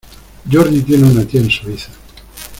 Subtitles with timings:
[0.51, 1.91] Jordi tiene una tía en Suiza.